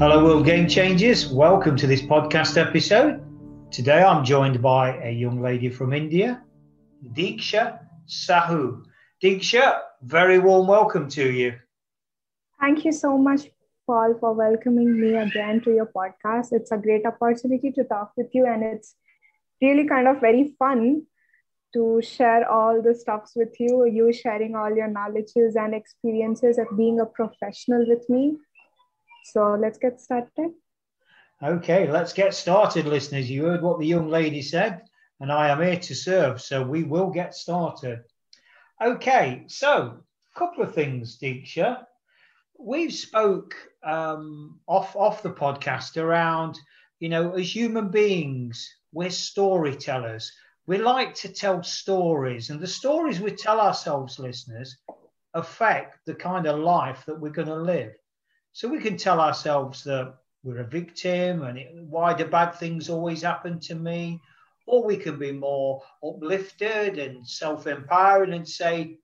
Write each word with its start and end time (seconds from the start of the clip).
Hello, 0.00 0.24
World 0.24 0.46
Game 0.46 0.66
Changers. 0.66 1.28
Welcome 1.28 1.76
to 1.76 1.86
this 1.86 2.00
podcast 2.00 2.56
episode. 2.56 3.20
Today 3.70 4.02
I'm 4.02 4.24
joined 4.24 4.62
by 4.62 4.96
a 4.96 5.10
young 5.10 5.42
lady 5.42 5.68
from 5.68 5.92
India 5.92 6.42
Diksha 7.12 7.80
Sahu. 8.08 8.82
Diksha, 9.22 9.80
very 10.00 10.38
warm 10.38 10.68
welcome 10.68 11.06
to 11.10 11.30
you. 11.30 11.52
Thank 12.58 12.86
you 12.86 12.92
so 12.92 13.18
much, 13.18 13.50
Paul, 13.86 14.16
for 14.18 14.32
welcoming 14.32 14.98
me 14.98 15.16
again 15.16 15.60
to 15.64 15.74
your 15.74 15.92
podcast. 15.94 16.52
It's 16.52 16.72
a 16.72 16.78
great 16.78 17.04
opportunity 17.04 17.70
to 17.72 17.84
talk 17.84 18.12
with 18.16 18.30
you, 18.32 18.46
and 18.46 18.62
it's 18.62 18.94
really 19.60 19.86
kind 19.86 20.08
of 20.08 20.18
very 20.18 20.54
fun 20.58 21.02
to 21.74 22.00
share 22.00 22.50
all 22.50 22.80
the 22.80 22.94
stuffs 22.94 23.32
with 23.36 23.54
you, 23.60 23.84
you 23.84 24.14
sharing 24.14 24.56
all 24.56 24.74
your 24.74 24.88
knowledges 24.88 25.56
and 25.56 25.74
experiences 25.74 26.56
of 26.56 26.74
being 26.74 27.00
a 27.00 27.04
professional 27.04 27.84
with 27.86 28.08
me. 28.08 28.38
So 29.24 29.54
let's 29.60 29.78
get 29.78 30.00
started. 30.00 30.52
Okay, 31.42 31.90
let's 31.90 32.12
get 32.12 32.34
started, 32.34 32.86
listeners. 32.86 33.30
You 33.30 33.44
heard 33.44 33.62
what 33.62 33.78
the 33.78 33.86
young 33.86 34.08
lady 34.08 34.42
said 34.42 34.82
and 35.20 35.30
I 35.30 35.50
am 35.50 35.60
here 35.60 35.78
to 35.78 35.94
serve. 35.94 36.40
So 36.40 36.62
we 36.62 36.82
will 36.82 37.10
get 37.10 37.34
started. 37.34 38.00
Okay, 38.82 39.44
so 39.46 40.02
a 40.34 40.38
couple 40.38 40.64
of 40.64 40.74
things, 40.74 41.18
Diksha. 41.18 41.84
We've 42.58 42.92
spoke 42.92 43.54
um, 43.82 44.58
off 44.66 44.96
off 44.96 45.22
the 45.22 45.30
podcast 45.30 46.02
around, 46.02 46.58
you 46.98 47.10
know, 47.10 47.32
as 47.32 47.54
human 47.54 47.90
beings, 47.90 48.74
we're 48.92 49.10
storytellers. 49.10 50.32
We 50.66 50.78
like 50.78 51.14
to 51.16 51.28
tell 51.28 51.62
stories, 51.62 52.50
and 52.50 52.60
the 52.60 52.66
stories 52.66 53.20
we 53.20 53.32
tell 53.32 53.60
ourselves, 53.60 54.18
listeners, 54.18 54.76
affect 55.34 55.98
the 56.06 56.14
kind 56.14 56.46
of 56.46 56.58
life 56.58 57.04
that 57.06 57.18
we're 57.18 57.30
going 57.30 57.48
to 57.48 57.56
live. 57.56 57.92
So 58.52 58.68
we 58.68 58.80
can 58.80 58.96
tell 58.96 59.20
ourselves 59.20 59.84
that 59.84 60.14
we're 60.42 60.60
a 60.60 60.64
victim, 60.64 61.42
and 61.42 61.58
it, 61.58 61.74
why 61.74 62.14
do 62.14 62.24
bad 62.24 62.52
things 62.52 62.88
always 62.88 63.22
happen 63.22 63.60
to 63.60 63.74
me? 63.74 64.20
or 64.70 64.84
we 64.84 64.96
can 64.96 65.18
be 65.18 65.32
more 65.32 65.82
uplifted 66.04 66.98
and 66.98 67.26
self-empowering 67.26 68.32
and 68.32 68.48
say, 68.48 68.96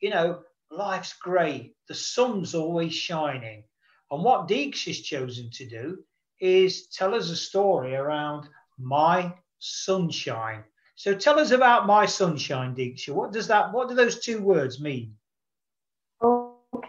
you 0.00 0.10
know, 0.10 0.40
life's 0.70 1.12
great. 1.12 1.76
The 1.86 1.94
sun's 1.94 2.56
always 2.56 2.92
shining. 2.92 3.62
And 4.10 4.24
what 4.24 4.48
Deeks 4.48 4.84
has 4.86 5.00
chosen 5.00 5.48
to 5.52 5.68
do 5.68 5.98
is 6.40 6.88
tell 6.88 7.14
us 7.14 7.30
a 7.30 7.36
story 7.36 7.94
around 7.94 8.48
my 8.78 9.32
sunshine. 9.60 10.64
So 10.96 11.14
tell 11.14 11.38
us 11.38 11.52
about 11.52 11.86
my 11.86 12.04
sunshine, 12.04 12.74
Deeksha. 12.74 13.10
What 13.10 13.32
does 13.32 13.46
that, 13.46 13.72
what 13.72 13.88
do 13.88 13.94
those 13.94 14.18
two 14.18 14.42
words 14.42 14.80
mean? 14.80 15.14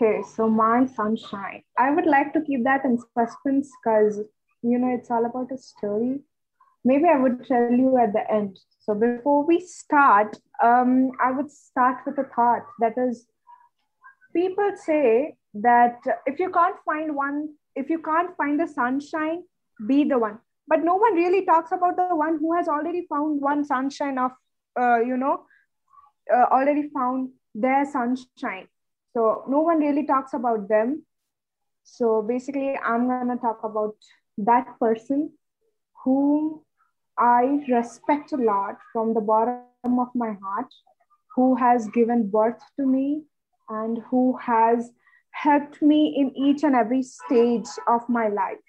Okay, 0.04 0.22
so 0.36 0.50
my 0.50 0.86
sunshine. 0.86 1.64
I 1.78 1.92
would 1.92 2.06
like 2.06 2.34
to 2.34 2.42
keep 2.42 2.64
that 2.66 2.84
in 2.84 2.98
suspense 2.98 3.72
because, 3.84 4.20
you 4.62 4.78
know, 4.78 4.94
it's 4.94 5.10
all 5.10 5.26
about 5.26 5.52
a 5.52 5.58
story 5.58 6.20
maybe 6.86 7.06
I 7.06 7.18
would 7.18 7.46
tell 7.46 7.72
you 7.72 7.98
at 7.98 8.14
the 8.14 8.30
end. 8.32 8.60
So 8.82 8.94
before 8.94 9.46
we 9.46 9.60
start, 9.60 10.38
um, 10.62 11.12
I 11.24 11.32
would 11.32 11.50
start 11.50 12.00
with 12.06 12.18
a 12.18 12.26
thought 12.36 12.66
that 12.80 12.94
is, 12.98 13.26
people 14.36 14.72
say 14.76 15.36
that 15.54 16.00
if 16.26 16.40
you 16.40 16.50
can't 16.52 16.76
find 16.86 17.16
one, 17.16 17.54
if 17.76 17.90
you 17.90 18.00
can't 18.00 18.36
find 18.36 18.60
the 18.60 18.68
sunshine, 18.68 19.44
be 19.88 20.04
the 20.04 20.18
one. 20.18 20.40
But 20.68 20.84
no 20.84 20.96
one 20.96 21.16
really 21.16 21.46
talks 21.46 21.72
about 21.72 21.96
the 21.96 22.16
one 22.16 22.38
who 22.40 22.54
has 22.56 22.68
already 22.68 23.06
found 23.10 23.42
one 23.42 23.64
sunshine 23.64 24.18
of, 24.18 24.32
uh, 24.80 25.00
you 25.00 25.18
know, 25.18 25.46
uh, 26.34 26.46
already 26.52 26.90
found 26.94 27.30
their 27.56 27.86
sunshine. 27.86 28.68
So 29.14 29.44
no 29.48 29.62
one 29.62 29.80
really 29.80 30.06
talks 30.06 30.34
about 30.34 30.68
them. 30.70 31.06
So 31.84 32.22
basically, 32.22 32.76
I'm 32.78 33.08
gonna 33.08 33.38
talk 33.38 33.64
about 33.64 33.96
that 34.38 34.80
person 34.80 35.32
whom 36.04 36.62
I 37.18 37.64
respect 37.70 38.34
a 38.34 38.38
lot 38.38 38.78
from 38.92 39.14
the 39.14 39.22
bottom 39.22 39.64
of 39.68 39.76
my 39.80 39.96
heart 40.02 40.36
who 41.36 41.56
has 41.56 41.88
given 41.90 42.30
birth 42.30 42.32
to 42.50 42.86
me 42.86 43.24
and 43.70 44.00
who 44.10 44.38
has 44.38 44.92
helped 45.32 45.82
me 45.82 46.16
in 46.18 46.32
each 46.36 46.64
and 46.64 46.76
every 46.76 47.02
stage 47.04 47.68
of 47.88 48.08
my 48.10 48.28
life. 48.28 48.60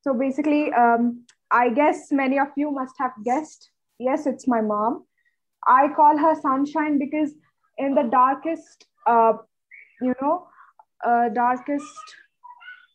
So 0.00 0.12
basically, 0.14 0.72
um, 0.72 1.24
I 1.50 1.70
guess 1.70 2.12
many 2.12 2.38
of 2.38 2.48
you 2.56 2.70
must 2.70 2.94
have 2.98 3.12
guessed 3.24 3.70
yes, 3.98 4.26
it's 4.26 4.46
my 4.46 4.60
mom. 4.60 5.04
I 5.66 5.88
call 5.94 6.16
her 6.18 6.34
sunshine 6.34 6.98
because 6.98 7.34
in 7.78 7.94
the 7.94 8.02
darkest, 8.04 8.86
uh, 9.06 9.34
you 10.00 10.14
know, 10.20 10.46
uh, 11.04 11.28
darkest 11.30 12.16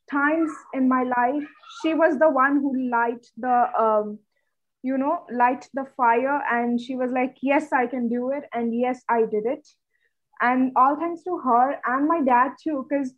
times 0.10 0.52
in 0.74 0.88
my 0.90 1.04
life, 1.04 1.48
she 1.82 1.94
was 1.94 2.18
the 2.20 2.30
one 2.30 2.58
who 2.58 2.90
light 2.90 3.26
the 3.38 3.68
um, 3.80 4.20
you 4.84 4.98
know 4.98 5.26
light 5.32 5.68
the 5.74 5.86
fire. 5.98 6.42
And 6.52 6.80
she 6.80 6.96
was 6.96 7.12
like 7.12 7.38
yes 7.42 7.72
i 7.74 7.88
can 7.88 8.10
do 8.10 8.32
it. 8.32 8.44
And 8.54 8.78
yes 8.78 9.02
i 9.10 9.22
did 9.22 9.46
it. 9.46 9.68
And 10.42 10.72
all 10.76 10.96
thanks 10.96 11.24
to 11.24 11.38
her 11.38 11.80
and 11.86 12.08
my 12.08 12.22
dad 12.22 12.54
too 12.62 12.86
because 12.90 13.14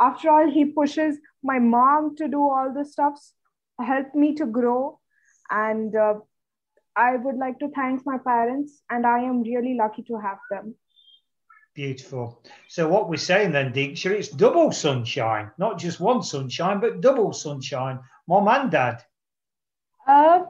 after 0.00 0.30
all 0.30 0.50
he 0.50 0.64
pushes 0.66 1.18
my 1.42 1.58
mom 1.58 2.16
to 2.16 2.28
do 2.28 2.40
all 2.40 2.72
the 2.74 2.84
stuffs 2.84 3.34
helped 3.80 4.14
me 4.14 4.34
to 4.36 4.46
grow. 4.46 4.98
And 5.50 5.94
uh, 5.94 6.14
i 6.96 7.16
would 7.16 7.36
like 7.36 7.58
to 7.60 7.68
thank 7.70 8.06
my 8.06 8.18
parents. 8.18 8.82
And 8.90 9.06
i 9.06 9.18
am 9.20 9.42
really 9.42 9.74
lucky 9.74 10.02
to 10.04 10.18
have 10.18 10.38
them 10.50 10.74
Beautiful. 11.74 12.42
So 12.68 12.88
what 12.88 13.08
we're 13.08 13.16
saying 13.16 13.52
then, 13.52 13.72
Diksha, 13.72 14.10
it's 14.10 14.28
double 14.28 14.72
sunshine, 14.72 15.50
not 15.56 15.78
just 15.78 16.00
one 16.00 16.22
sunshine, 16.22 16.80
but 16.80 17.00
double 17.00 17.32
sunshine, 17.32 18.00
mom 18.26 18.48
and 18.48 18.70
dad. 18.70 19.04
Uh, 20.06 20.40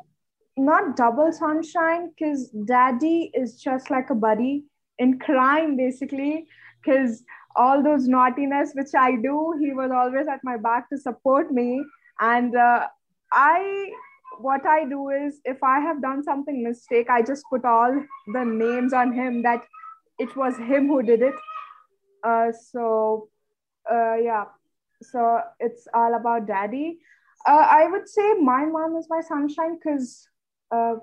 not 0.56 0.96
double 0.96 1.32
sunshine 1.32 2.10
because 2.10 2.50
daddy 2.66 3.30
is 3.34 3.60
just 3.60 3.90
like 3.90 4.10
a 4.10 4.14
buddy 4.14 4.64
in 4.98 5.18
crime 5.18 5.76
basically 5.76 6.46
because 6.82 7.22
all 7.56 7.82
those 7.82 8.06
naughtiness 8.06 8.72
which 8.74 8.94
i 8.98 9.12
do 9.16 9.54
he 9.60 9.72
was 9.72 9.90
always 9.90 10.26
at 10.28 10.40
my 10.44 10.56
back 10.56 10.88
to 10.90 10.98
support 10.98 11.50
me 11.52 11.82
and 12.20 12.54
uh, 12.56 12.86
i 13.32 13.90
what 14.38 14.66
i 14.66 14.84
do 14.84 15.08
is 15.08 15.40
if 15.44 15.62
i 15.62 15.78
have 15.80 16.02
done 16.02 16.22
something 16.22 16.62
mistake 16.62 17.08
i 17.08 17.22
just 17.22 17.44
put 17.50 17.64
all 17.64 18.02
the 18.34 18.44
names 18.44 18.92
on 18.92 19.12
him 19.12 19.42
that 19.42 19.64
it 20.26 20.36
was 20.36 20.56
him 20.70 20.86
who 20.88 21.02
did 21.02 21.22
it 21.22 21.34
uh, 22.22 22.52
so 22.52 23.28
uh, 23.90 24.16
yeah 24.16 24.44
so 25.02 25.40
it's 25.58 25.88
all 25.94 26.14
about 26.14 26.46
daddy 26.46 26.98
uh, 27.48 27.66
i 27.80 27.86
would 27.90 28.08
say 28.08 28.34
my 28.34 28.64
mom 28.64 28.96
is 28.96 29.06
my 29.10 29.20
sunshine 29.20 29.78
because 29.78 30.28
uh, 30.70 30.94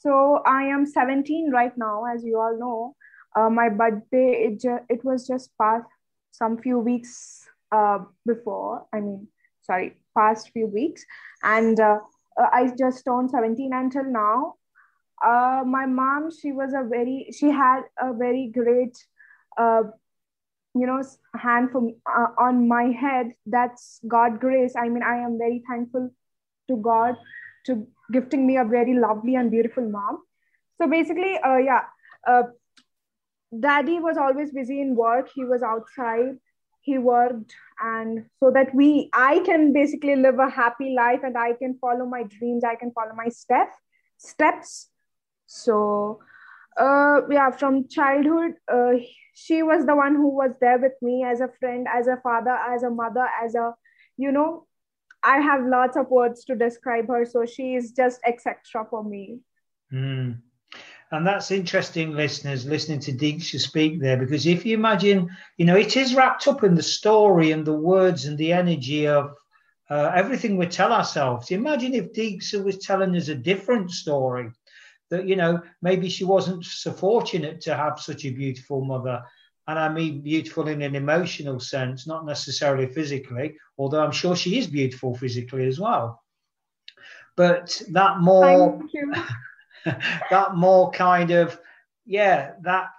so 0.00 0.42
I 0.46 0.62
am 0.64 0.86
17 0.86 1.50
right 1.52 1.76
now, 1.76 2.04
as 2.06 2.24
you 2.24 2.40
all 2.40 2.58
know. 2.58 2.96
Uh, 3.36 3.50
my 3.50 3.68
birthday 3.68 4.46
it 4.48 4.60
ju- 4.60 4.84
it 4.88 5.04
was 5.04 5.26
just 5.26 5.50
past 5.60 5.84
some 6.30 6.56
few 6.56 6.78
weeks 6.78 7.46
uh, 7.70 7.98
before. 8.26 8.86
I 8.94 9.00
mean, 9.00 9.28
sorry, 9.60 9.96
past 10.16 10.50
few 10.52 10.66
weeks, 10.66 11.04
and 11.42 11.78
uh, 11.78 11.98
uh, 12.40 12.48
I 12.50 12.72
just 12.78 13.04
turned 13.04 13.30
17 13.30 13.74
until 13.74 14.04
now. 14.04 14.54
Uh, 15.24 15.62
my 15.66 15.86
mom, 15.86 16.30
she 16.30 16.52
was 16.52 16.72
a 16.72 16.82
very, 16.88 17.30
she 17.32 17.50
had 17.50 17.82
a 17.98 18.12
very 18.12 18.50
great, 18.52 18.96
you 19.58 20.86
know, 20.86 21.02
hand 21.36 21.70
from 21.70 21.94
on 22.38 22.68
my 22.68 22.84
head. 22.84 23.32
That's 23.46 24.00
God 24.06 24.40
grace. 24.40 24.74
I 24.76 24.88
mean, 24.88 25.02
I 25.02 25.16
am 25.18 25.38
very 25.38 25.62
thankful 25.68 26.10
to 26.68 26.76
God 26.76 27.16
to 27.66 27.86
gifting 28.12 28.46
me 28.46 28.56
a 28.56 28.64
very 28.64 28.94
lovely 28.94 29.34
and 29.34 29.50
beautiful 29.50 29.88
mom. 29.88 30.22
So 30.80 30.88
basically, 30.88 31.38
uh, 31.38 31.56
yeah, 31.56 31.82
uh, 32.26 32.44
daddy 33.58 33.98
was 34.00 34.16
always 34.16 34.52
busy 34.52 34.80
in 34.80 34.96
work. 34.96 35.28
He 35.34 35.44
was 35.44 35.62
outside. 35.62 36.38
He 36.82 36.96
worked, 36.96 37.54
and 37.82 38.24
so 38.40 38.50
that 38.52 38.74
we, 38.74 39.10
I 39.12 39.40
can 39.40 39.74
basically 39.74 40.16
live 40.16 40.38
a 40.38 40.48
happy 40.48 40.94
life, 40.96 41.20
and 41.22 41.36
I 41.36 41.52
can 41.52 41.76
follow 41.78 42.06
my 42.06 42.22
dreams. 42.22 42.64
I 42.64 42.74
can 42.74 42.90
follow 42.92 43.12
my 43.14 43.28
step 43.28 43.68
steps. 44.16 44.88
So, 45.52 46.20
uh, 46.78 47.22
yeah, 47.28 47.50
from 47.50 47.88
childhood, 47.88 48.52
uh, 48.72 48.92
she 49.34 49.64
was 49.64 49.84
the 49.84 49.96
one 49.96 50.14
who 50.14 50.28
was 50.28 50.52
there 50.60 50.78
with 50.78 50.92
me 51.02 51.24
as 51.24 51.40
a 51.40 51.48
friend, 51.58 51.88
as 51.92 52.06
a 52.06 52.18
father, 52.22 52.56
as 52.72 52.84
a 52.84 52.90
mother, 52.90 53.26
as 53.42 53.56
a, 53.56 53.74
you 54.16 54.30
know, 54.30 54.68
I 55.24 55.40
have 55.40 55.66
lots 55.66 55.96
of 55.96 56.08
words 56.08 56.44
to 56.44 56.54
describe 56.54 57.08
her. 57.08 57.24
So 57.24 57.46
she 57.46 57.74
is 57.74 57.90
just 57.90 58.20
etc. 58.24 58.86
for 58.88 59.02
me. 59.02 59.40
Mm. 59.92 60.38
And 61.10 61.26
that's 61.26 61.50
interesting, 61.50 62.12
listeners, 62.12 62.64
listening 62.64 63.00
to 63.00 63.12
Deeksha 63.12 63.58
speak 63.58 64.00
there, 64.00 64.16
because 64.16 64.46
if 64.46 64.64
you 64.64 64.74
imagine, 64.74 65.30
you 65.56 65.66
know, 65.66 65.76
it 65.76 65.96
is 65.96 66.14
wrapped 66.14 66.46
up 66.46 66.62
in 66.62 66.76
the 66.76 66.82
story 66.84 67.50
and 67.50 67.66
the 67.66 67.74
words 67.74 68.26
and 68.26 68.38
the 68.38 68.52
energy 68.52 69.08
of 69.08 69.34
uh, 69.90 70.12
everything 70.14 70.56
we 70.56 70.66
tell 70.66 70.92
ourselves. 70.92 71.50
Imagine 71.50 71.94
if 71.94 72.12
Deeksha 72.12 72.62
was 72.62 72.78
telling 72.78 73.16
us 73.16 73.26
a 73.26 73.34
different 73.34 73.90
story, 73.90 74.52
that, 75.10 75.26
you 75.26 75.36
know, 75.36 75.60
maybe 75.82 76.08
she 76.08 76.24
wasn't 76.24 76.64
so 76.64 76.92
fortunate 76.92 77.60
to 77.62 77.76
have 77.76 78.00
such 78.00 78.24
a 78.24 78.30
beautiful 78.30 78.84
mother. 78.84 79.22
And 79.66 79.78
I 79.78 79.88
mean 79.88 80.22
beautiful 80.22 80.68
in 80.68 80.82
an 80.82 80.96
emotional 80.96 81.60
sense, 81.60 82.06
not 82.06 82.26
necessarily 82.26 82.86
physically, 82.86 83.56
although 83.78 84.02
I'm 84.02 84.12
sure 84.12 84.34
she 84.34 84.58
is 84.58 84.66
beautiful 84.66 85.14
physically 85.14 85.66
as 85.66 85.78
well. 85.78 86.22
But 87.36 87.80
that 87.90 88.20
more. 88.20 88.80
that 90.30 90.56
more 90.56 90.90
kind 90.90 91.30
of, 91.30 91.58
yeah, 92.04 92.52
that 92.62 92.90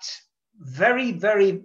very, 0.57 1.11
very 1.11 1.63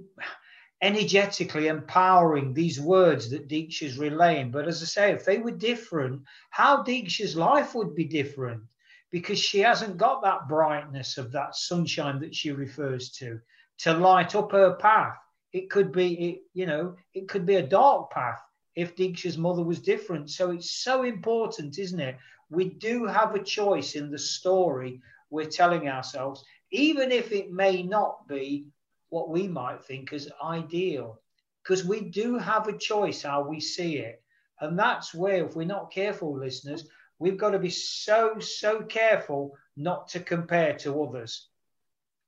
energetically 0.83 1.69
empowering 1.69 2.53
these 2.53 2.81
words 2.81 3.31
that 3.31 3.49
Deeksha's 3.49 3.99
relaying. 3.99 4.51
But 4.51 4.69
as 4.69 4.83
I 4.83 4.87
say, 4.87 5.13
if 5.13 5.25
they 5.25 5.39
were 5.39 5.53
different, 5.53 6.23
how 6.51 6.83
Deeksha's 6.83 7.37
life 7.37 7.75
would 7.75 7.95
be 7.95 8.05
different 8.05 8.63
because 9.11 9.39
she 9.39 9.61
hasn't 9.61 9.97
got 9.97 10.23
that 10.23 10.49
brightness 10.49 11.19
of 11.19 11.33
that 11.33 11.57
sunshine 11.57 12.21
that 12.21 12.35
she 12.35 12.51
refers 12.51 13.11
to 13.11 13.41
to 13.79 13.93
light 13.93 14.35
up 14.35 14.53
her 14.53 14.75
path. 14.75 15.17
It 15.53 15.71
could 15.71 15.93
be, 15.93 16.15
it, 16.15 16.39
you 16.55 16.67
know, 16.67 16.97
it 17.15 17.29
could 17.29 17.47
be 17.47 17.57
a 17.57 17.67
dark 17.67 18.11
path 18.11 18.41
if 18.75 18.97
Deeksha's 18.97 19.39
mother 19.39 19.63
was 19.63 19.81
different. 19.81 20.31
So 20.31 20.51
it's 20.51 20.71
so 20.71 21.03
important, 21.03 21.79
isn't 21.79 22.01
it, 22.01 22.17
we 22.51 22.71
do 22.71 23.07
have 23.07 23.35
a 23.35 23.43
choice 23.43 23.95
in 23.95 24.11
the 24.11 24.19
story 24.19 25.01
we're 25.31 25.47
telling 25.47 25.89
ourselves, 25.89 26.45
even 26.71 27.11
if 27.11 27.33
it 27.33 27.53
may 27.53 27.83
not 27.83 28.27
be 28.29 28.67
what 29.09 29.31
we 29.31 29.49
might 29.49 29.85
think 29.85 30.13
as 30.13 30.31
ideal, 30.43 31.21
because 31.63 31.85
we 31.85 32.01
do 32.01 32.39
have 32.39 32.69
a 32.69 32.79
choice 32.79 33.23
how 33.23 33.43
we 33.43 33.61
see 33.61 33.99
it. 33.99 34.23
And 34.61 34.79
that's 34.79 35.13
where, 35.15 35.45
if 35.47 35.57
we're 35.57 35.67
not 35.67 35.93
careful, 35.93 36.39
listeners, 36.39 36.89
we've 37.19 37.39
got 37.39 37.51
to 37.51 37.59
be 37.59 37.71
so, 37.71 38.39
so 38.39 38.83
careful 38.83 39.57
not 39.77 40.09
to 40.09 40.21
compare 40.21 40.75
to 40.75 41.03
others. 41.03 41.49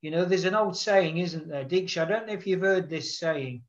You 0.00 0.10
know, 0.10 0.24
there's 0.24 0.44
an 0.44 0.54
old 0.54 0.76
saying, 0.76 1.18
isn't 1.18 1.48
there, 1.48 1.64
Diksha? 1.64 2.02
I 2.02 2.04
don't 2.04 2.26
know 2.26 2.32
if 2.32 2.46
you've 2.46 2.60
heard 2.60 2.88
this 2.88 3.18
saying 3.18 3.62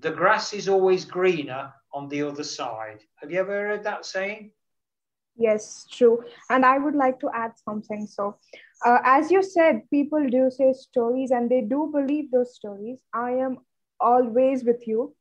the 0.00 0.10
grass 0.10 0.52
is 0.52 0.68
always 0.68 1.04
greener 1.04 1.72
on 1.92 2.08
the 2.08 2.22
other 2.22 2.44
side. 2.44 3.00
Have 3.16 3.30
you 3.30 3.40
ever 3.40 3.68
heard 3.68 3.84
that 3.84 4.06
saying? 4.06 4.52
Yes, 5.36 5.86
true. 5.90 6.24
And 6.50 6.64
I 6.64 6.78
would 6.78 6.96
like 6.96 7.20
to 7.20 7.30
add 7.32 7.52
something. 7.64 8.06
So, 8.06 8.38
uh, 8.84 8.98
as 9.04 9.30
you 9.30 9.42
said, 9.42 9.88
people 9.88 10.26
do 10.28 10.50
say 10.50 10.72
stories 10.72 11.30
and 11.30 11.48
they 11.48 11.60
do 11.60 11.90
believe 11.92 12.30
those 12.30 12.54
stories. 12.56 12.98
I 13.14 13.32
am 13.32 13.58
always 14.00 14.64
with 14.64 14.86
you. 14.86 15.14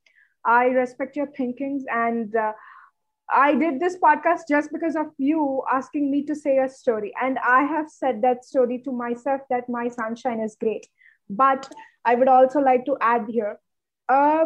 I 0.43 0.65
respect 0.65 1.15
your 1.15 1.27
thinkings 1.27 1.83
and 1.91 2.35
uh, 2.35 2.53
I 3.29 3.55
did 3.55 3.79
this 3.79 3.97
podcast 3.97 4.41
just 4.47 4.71
because 4.71 4.95
of 4.95 5.07
you 5.17 5.63
asking 5.71 6.09
me 6.09 6.23
to 6.25 6.35
say 6.35 6.57
a 6.57 6.69
story. 6.69 7.13
And 7.21 7.37
I 7.39 7.63
have 7.63 7.89
said 7.89 8.21
that 8.21 8.45
story 8.45 8.81
to 8.85 8.91
myself 8.91 9.41
that 9.49 9.67
my 9.69 9.89
sunshine 9.89 10.39
is 10.39 10.55
great. 10.59 10.87
But 11.29 11.69
I 12.05 12.15
would 12.15 12.29
also 12.29 12.59
like 12.59 12.85
to 12.85 12.97
add 13.01 13.25
here 13.29 13.59
uh, 14.09 14.45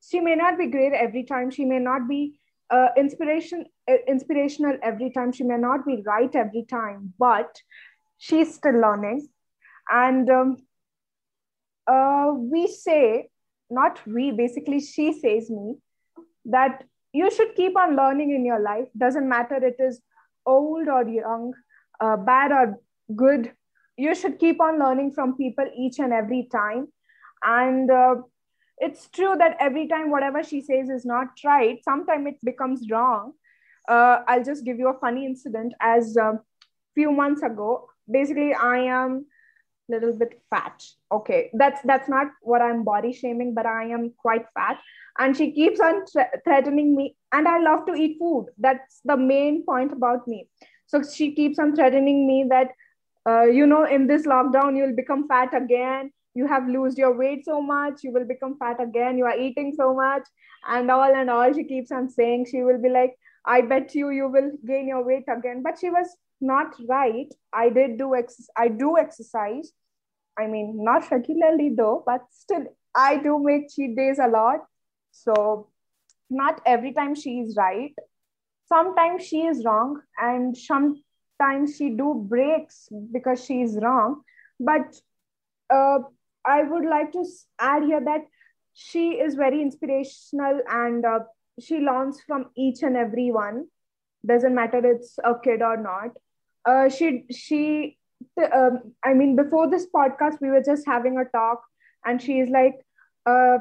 she 0.00 0.20
may 0.20 0.34
not 0.34 0.58
be 0.58 0.66
great 0.66 0.92
every 0.92 1.24
time. 1.24 1.50
She 1.50 1.64
may 1.64 1.78
not 1.78 2.08
be 2.08 2.40
uh, 2.70 2.88
inspiration 2.96 3.64
uh, 3.90 3.96
inspirational 4.06 4.76
every 4.82 5.10
time 5.10 5.32
she 5.32 5.44
may 5.44 5.56
not 5.56 5.86
be 5.86 6.02
right 6.04 6.34
every 6.34 6.64
time 6.68 7.14
but 7.18 7.62
she's 8.18 8.54
still 8.54 8.78
learning 8.78 9.26
and 9.90 10.28
um, 10.28 10.56
uh, 11.86 12.30
we 12.34 12.66
say 12.66 13.28
not 13.70 14.00
we 14.06 14.30
basically 14.32 14.80
she 14.80 15.18
says 15.18 15.50
me 15.50 15.76
that 16.44 16.84
you 17.18 17.30
should 17.36 17.54
keep 17.60 17.76
on 17.76 17.96
learning 17.96 18.30
in 18.30 18.44
your 18.44 18.60
life. 18.60 18.88
Doesn't 18.96 19.28
matter 19.28 19.56
it 19.70 19.76
is 19.78 20.00
old 20.46 20.88
or 20.88 21.02
young 21.08 21.52
uh, 22.00 22.16
bad 22.16 22.52
or 22.52 22.80
good. 23.14 23.52
You 23.96 24.14
should 24.14 24.38
keep 24.38 24.60
on 24.60 24.78
learning 24.78 25.12
from 25.12 25.36
people 25.36 25.70
each 25.76 25.98
and 25.98 26.12
every 26.12 26.48
time. 26.52 26.88
And 27.42 27.90
uh, 27.90 28.16
it's 28.78 29.08
true 29.08 29.34
that 29.38 29.56
every 29.58 29.88
time 29.88 30.10
whatever 30.10 30.42
she 30.42 30.60
says 30.60 30.88
is 30.88 31.04
not 31.04 31.28
right 31.44 31.80
sometimes 31.84 32.28
it 32.28 32.44
becomes 32.44 32.88
wrong. 32.90 33.32
Uh, 33.88 34.18
i'll 34.28 34.44
just 34.44 34.64
give 34.64 34.78
you 34.78 34.88
a 34.88 34.98
funny 35.00 35.24
incident. 35.26 35.72
As 35.80 36.16
a 36.16 36.24
um, 36.24 36.40
few 36.94 37.10
months 37.12 37.42
ago 37.42 37.88
basically 38.10 38.52
i 38.54 38.78
am 38.78 39.24
little 39.88 40.12
bit 40.12 40.40
fat. 40.50 40.82
Okay 41.10 41.50
that's 41.54 41.80
that's 41.84 42.08
not 42.08 42.26
what 42.42 42.62
i'm 42.62 42.84
body 42.84 43.12
shaming 43.12 43.54
but 43.54 43.66
i 43.66 43.84
am 43.84 44.12
quite 44.18 44.44
fat. 44.54 44.78
And 45.18 45.36
she 45.36 45.52
keeps 45.52 45.80
on 45.80 46.04
threatening 46.44 46.94
me 46.96 47.16
and 47.32 47.48
i 47.48 47.58
love 47.58 47.86
to 47.86 47.94
eat 47.94 48.18
food. 48.18 48.46
That's 48.58 49.00
the 49.04 49.16
main 49.16 49.64
point 49.64 49.92
about 49.92 50.28
me. 50.28 50.46
So 50.86 51.02
she 51.02 51.34
keeps 51.34 51.58
on 51.58 51.74
threatening 51.74 52.26
me 52.26 52.46
that 52.50 52.68
uh, 53.28 53.44
you 53.44 53.66
know 53.66 53.84
in 53.84 54.06
this 54.06 54.26
lockdown 54.26 54.76
you'll 54.76 54.96
become 54.96 55.26
fat 55.28 55.54
again. 55.54 56.12
You 56.34 56.46
have 56.46 56.68
lost 56.68 56.98
your 56.98 57.16
weight 57.16 57.44
so 57.44 57.60
much 57.60 58.04
you 58.04 58.12
will 58.12 58.26
become 58.26 58.58
fat 58.58 58.80
again. 58.80 59.18
You 59.18 59.24
are 59.24 59.36
eating 59.36 59.74
so 59.76 59.94
much 59.94 60.26
and 60.68 60.90
all 60.90 61.14
and 61.14 61.30
all. 61.30 61.52
She 61.52 61.64
keeps 61.64 61.90
on 61.90 62.08
saying 62.08 62.46
she 62.50 62.62
will 62.62 62.80
be 62.80 62.88
like 62.88 63.16
i 63.46 63.60
bet 63.62 63.94
you 63.94 64.10
you 64.10 64.28
will 64.28 64.50
gain 64.66 64.88
your 64.88 65.04
weight 65.04 65.24
again. 65.28 65.62
But 65.62 65.78
she 65.80 65.90
was 65.90 66.16
not 66.40 66.74
right. 66.88 67.32
I 67.52 67.68
did 67.70 67.98
do 67.98 68.14
ex- 68.14 68.50
i 68.56 68.68
do 68.68 68.96
exercise. 68.98 69.72
I 70.38 70.46
mean 70.46 70.84
not 70.84 71.10
regularly 71.10 71.70
though 71.76 72.02
but 72.06 72.22
still 72.30 72.64
i 72.94 73.16
do 73.16 73.38
make 73.42 73.70
cheat 73.70 73.96
days 73.96 74.18
a 74.18 74.28
lot. 74.28 74.60
So 75.10 75.68
not 76.30 76.60
every 76.66 76.92
time 76.92 77.14
she 77.14 77.40
is 77.40 77.56
right. 77.56 77.94
Sometimes 78.66 79.24
she 79.26 79.42
is 79.46 79.64
wrong 79.64 80.02
and 80.18 80.56
sometimes 80.56 81.76
she 81.76 81.90
do 81.90 82.14
breaks 82.28 82.88
because 83.12 83.44
she 83.44 83.62
is 83.62 83.78
wrong. 83.82 84.22
But 84.60 85.00
uh, 85.70 86.00
I 86.44 86.62
would 86.62 86.84
like 86.84 87.12
to 87.12 87.24
add 87.58 87.84
here 87.84 88.00
that 88.04 88.26
she 88.74 89.12
is 89.12 89.34
very 89.34 89.60
inspirational 89.62 90.60
and 90.68 91.04
uh, 91.04 91.20
she 91.60 91.78
learns 91.78 92.20
from 92.26 92.46
each 92.56 92.82
and 92.82 92.96
every 92.96 93.30
one. 93.32 93.66
Doesn't 94.26 94.54
matter 94.54 94.80
it's 94.84 95.18
a 95.24 95.34
kid 95.42 95.62
or 95.62 95.76
not. 95.76 96.10
Uh, 96.64 96.88
she 96.88 97.24
she 97.30 97.96
um, 98.54 98.94
I 99.04 99.14
mean 99.14 99.36
before 99.36 99.70
this 99.70 99.86
podcast 99.94 100.40
we 100.40 100.50
were 100.50 100.62
just 100.62 100.86
having 100.86 101.18
a 101.18 101.24
talk 101.24 101.62
and 102.04 102.20
she 102.20 102.38
is 102.40 102.48
like 102.50 102.74
uh, 103.26 103.58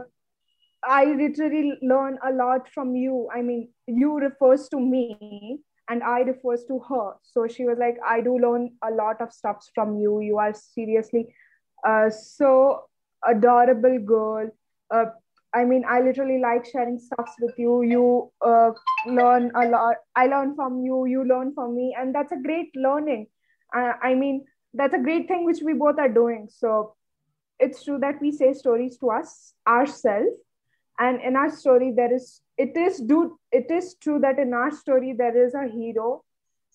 I 0.83 1.05
literally 1.05 1.77
learn 1.81 2.17
a 2.25 2.31
lot 2.31 2.69
from 2.69 2.95
you. 2.95 3.29
I 3.33 3.41
mean 3.41 3.69
you 3.87 4.17
refers 4.17 4.67
to 4.69 4.79
me 4.79 5.59
and 5.89 6.03
I 6.03 6.19
refers 6.19 6.65
to 6.65 6.79
her. 6.89 7.13
So 7.23 7.47
she 7.47 7.65
was 7.65 7.77
like 7.79 7.97
I 8.05 8.21
do 8.21 8.37
learn 8.37 8.71
a 8.83 8.91
lot 8.91 9.21
of 9.21 9.31
stuff 9.31 9.65
from 9.73 9.97
you. 9.99 10.19
You 10.21 10.37
are 10.37 10.53
seriously 10.53 11.33
uh, 11.85 12.09
so 12.09 12.85
adorable 13.25 13.99
girl. 13.99 14.49
Uh, 14.93 15.05
I 15.53 15.63
mean, 15.65 15.83
I 15.87 16.01
literally 16.01 16.39
like 16.39 16.65
sharing 16.65 16.99
stuffs 16.99 17.33
with 17.39 17.55
you. 17.57 17.81
You 17.83 18.31
uh, 18.45 18.71
learn 19.05 19.51
a 19.55 19.67
lot. 19.67 19.95
I 20.15 20.27
learn 20.27 20.55
from 20.55 20.83
you. 20.83 21.05
You 21.05 21.23
learn 21.23 21.53
from 21.53 21.75
me, 21.75 21.95
and 21.97 22.13
that's 22.13 22.31
a 22.31 22.41
great 22.43 22.75
learning. 22.75 23.27
Uh, 23.75 23.93
I 24.01 24.13
mean, 24.13 24.45
that's 24.73 24.93
a 24.93 24.99
great 24.99 25.27
thing 25.27 25.45
which 25.45 25.61
we 25.63 25.73
both 25.73 25.99
are 25.99 26.09
doing. 26.09 26.47
So 26.49 26.95
it's 27.59 27.83
true 27.83 27.99
that 27.99 28.21
we 28.21 28.31
say 28.31 28.53
stories 28.53 28.97
to 28.99 29.11
us 29.11 29.53
ourselves, 29.67 30.37
and 30.99 31.21
in 31.21 31.35
our 31.35 31.49
story 31.49 31.93
there 31.95 32.13
is 32.13 32.41
it 32.57 32.75
is 32.75 32.99
do 32.99 33.39
it 33.51 33.71
is 33.71 33.95
true 34.01 34.19
that 34.19 34.39
in 34.39 34.53
our 34.53 34.71
story 34.71 35.13
there 35.17 35.37
is 35.45 35.53
a 35.53 35.67
hero, 35.67 36.23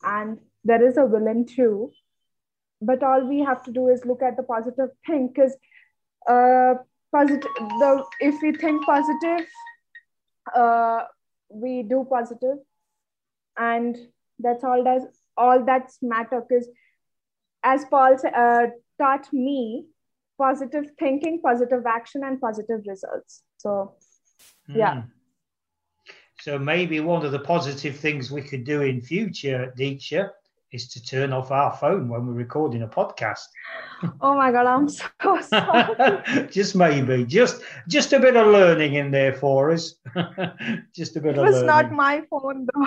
and 0.03 0.39
there 0.65 0.85
is 0.87 0.97
a 0.97 1.07
villain 1.07 1.45
too 1.47 1.93
but 2.81 3.03
all 3.03 3.25
we 3.25 3.41
have 3.41 3.63
to 3.65 3.73
do 3.73 3.89
is 3.89 4.05
look 4.05 4.23
at 4.23 4.37
the 4.37 4.43
positive 4.43 4.91
thing 5.07 5.29
because 5.29 5.57
uh, 6.29 6.75
positive 7.13 7.51
the 7.79 8.05
if 8.21 8.41
we 8.43 8.53
think 8.53 8.85
positive 8.85 9.47
uh, 10.55 11.03
we 11.49 11.83
do 11.83 12.07
positive. 12.09 12.59
And 13.59 13.97
that's 14.39 14.65
all 14.65 14.83
does 14.83 15.03
all 15.37 15.65
that's 15.65 15.99
matter 16.03 16.43
because 16.47 16.69
as 17.63 17.85
paul 17.87 18.17
uh, 18.35 18.67
taught 18.99 19.33
me 19.33 19.87
positive 20.39 20.91
thinking 20.99 21.41
positive 21.41 21.85
action 21.87 22.23
and 22.25 22.41
positive 22.41 22.81
results. 22.87 23.43
So 23.59 23.95
yeah. 24.69 24.95
Mm. 24.95 25.05
so 26.41 26.59
maybe 26.59 27.01
one 27.01 27.25
of 27.25 27.33
the 27.33 27.39
positive 27.39 27.97
things 27.97 28.31
we 28.31 28.43
could 28.43 28.65
do 28.65 28.83
in 28.83 29.01
future 29.01 29.73
Deeksha, 29.79 30.31
is 30.73 30.89
to 30.89 31.03
turn 31.05 31.33
off 31.33 31.51
our 31.51 31.73
phone 31.77 32.09
when 32.09 32.27
we're 32.27 32.33
recording 32.33 32.83
a 32.83 32.89
podcast. 32.89 33.41
Oh 34.21 34.35
my 34.35 34.51
god, 34.51 34.67
I'm 34.67 34.89
so 34.89 35.05
sorry. 35.43 36.49
just 36.51 36.75
maybe, 36.75 37.25
just 37.25 37.63
just 37.87 38.13
a 38.13 38.19
bit 38.19 38.37
of 38.37 38.49
learning 38.49 38.95
in 38.95 39.11
there 39.13 39.33
for 39.33 39.71
us. 39.71 39.95
just 40.95 41.17
a 41.17 41.21
bit 41.21 41.37
it 41.37 41.39
of 41.39 41.45
was 41.45 41.55
learning. 41.63 41.67
not 41.67 41.93
my 41.93 42.23
phone 42.31 42.67
though. 42.75 42.87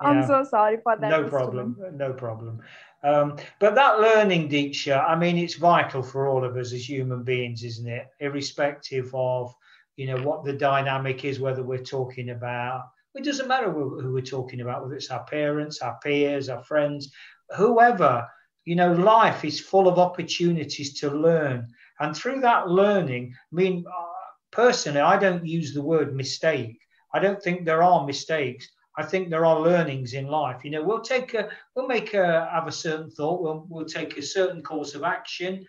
I'm 0.00 0.18
Yeah. 0.20 0.26
so 0.28 0.44
sorry 0.44 0.78
for 0.82 0.96
that. 0.96 1.10
no 1.10 1.28
problem, 1.28 1.76
no 1.94 2.12
problem. 2.12 2.60
Um, 3.02 3.36
but 3.58 3.74
that 3.74 4.00
learning, 4.00 4.48
Deeksha, 4.48 5.04
I 5.08 5.16
mean, 5.16 5.36
it's 5.38 5.54
vital 5.54 6.02
for 6.02 6.28
all 6.28 6.44
of 6.44 6.56
us 6.56 6.72
as 6.72 6.88
human 6.88 7.22
beings, 7.24 7.64
isn't 7.64 7.88
it? 7.88 8.06
Irrespective 8.20 9.10
of, 9.14 9.52
you 9.96 10.06
know, 10.06 10.22
what 10.22 10.44
the 10.44 10.52
dynamic 10.52 11.24
is, 11.24 11.40
whether 11.40 11.62
we're 11.64 11.82
talking 11.82 12.30
about, 12.30 12.82
it 13.18 13.24
doesn't 13.24 13.48
matter 13.48 13.70
who, 13.72 14.00
who 14.00 14.12
we're 14.12 14.22
talking 14.22 14.60
about, 14.60 14.82
whether 14.82 14.94
it's 14.94 15.10
our 15.10 15.24
parents, 15.24 15.82
our 15.82 15.98
peers, 16.02 16.48
our 16.48 16.62
friends, 16.62 17.12
whoever, 17.56 18.26
you 18.64 18.76
know, 18.76 18.92
life 18.92 19.44
is 19.44 19.58
full 19.58 19.88
of 19.88 19.98
opportunities 19.98 21.00
to 21.00 21.10
learn. 21.10 21.66
And 21.98 22.16
through 22.16 22.40
that 22.42 22.68
learning, 22.68 23.34
I 23.34 23.54
mean, 23.54 23.84
uh, 23.86 24.04
personally, 24.52 25.00
I 25.00 25.18
don't 25.18 25.44
use 25.44 25.74
the 25.74 25.82
word 25.82 26.14
mistake. 26.14 26.78
I 27.12 27.18
don't 27.18 27.42
think 27.42 27.64
there 27.64 27.82
are 27.82 28.06
mistakes. 28.06 28.68
I 28.96 29.02
think 29.02 29.30
there 29.30 29.46
are 29.46 29.60
learnings 29.60 30.12
in 30.12 30.28
life. 30.28 30.64
You 30.64 30.70
know, 30.70 30.84
we'll 30.84 31.00
take 31.00 31.34
a, 31.34 31.48
we'll 31.74 31.88
make 31.88 32.14
a, 32.14 32.48
have 32.52 32.68
a 32.68 32.72
certain 32.72 33.10
thought. 33.10 33.42
We'll, 33.42 33.66
we'll 33.68 33.86
take 33.86 34.16
a 34.16 34.22
certain 34.22 34.62
course 34.62 34.94
of 34.94 35.02
action 35.02 35.66